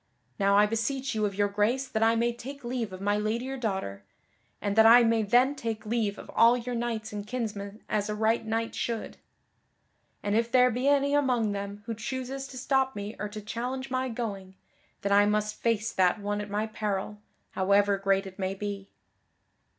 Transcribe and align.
Now 0.39 0.57
I 0.57 0.65
beseech 0.65 1.13
you 1.13 1.27
of 1.27 1.35
your 1.35 1.47
grace 1.47 1.87
that 1.87 2.01
I 2.01 2.15
may 2.15 2.33
take 2.33 2.63
leave 2.63 2.91
of 2.91 3.01
my 3.01 3.17
lady 3.19 3.45
your 3.45 3.55
daughter, 3.59 4.03
and 4.59 4.75
that 4.75 4.87
I 4.87 5.03
may 5.03 5.21
then 5.21 5.53
take 5.53 5.85
leave 5.85 6.17
of 6.17 6.31
all 6.31 6.57
your 6.57 6.73
knights 6.73 7.13
and 7.13 7.27
kinsmen 7.27 7.83
as 7.87 8.09
a 8.09 8.15
right 8.15 8.43
knight 8.43 8.73
should. 8.73 9.17
And 10.23 10.35
if 10.35 10.51
there 10.51 10.71
be 10.71 10.87
any 10.87 11.13
among 11.13 11.51
them 11.51 11.83
who 11.85 11.93
chooses 11.93 12.47
to 12.47 12.57
stop 12.57 12.95
me 12.95 13.15
or 13.19 13.29
to 13.29 13.41
challenge 13.41 13.91
my 13.91 14.09
going, 14.09 14.55
then 15.01 15.11
I 15.11 15.27
must 15.27 15.61
face 15.61 15.91
that 15.93 16.19
one 16.19 16.41
at 16.41 16.49
my 16.49 16.65
peril, 16.65 17.21
however 17.51 17.99
great 17.99 18.25
it 18.25 18.39
may 18.39 18.55
be." 18.55 18.89